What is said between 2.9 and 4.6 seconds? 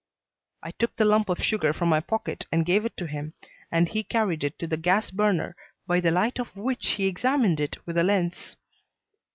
to him, and he carried it